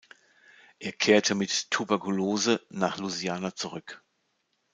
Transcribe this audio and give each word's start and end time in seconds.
Er 0.79 0.93
kehrte 0.93 1.35
mit 1.35 1.69
Tuberkulose 1.69 2.65
nach 2.69 2.97
Louisiana 2.97 3.53
zurück. 3.53 4.03